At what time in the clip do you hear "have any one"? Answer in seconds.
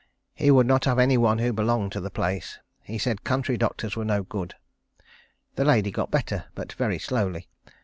0.85-1.37